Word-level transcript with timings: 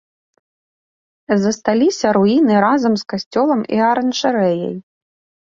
Засталіся 1.43 2.07
руіны 2.17 2.57
разам 2.67 2.93
з 3.03 3.07
касцёлам 3.15 3.61
і 3.77 3.85
аранжарэяй. 3.91 4.75